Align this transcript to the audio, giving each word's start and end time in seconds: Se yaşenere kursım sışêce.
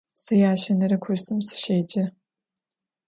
Se 0.21 0.33
yaşenere 0.43 0.97
kursım 1.03 1.39
sışêce. 1.47 2.03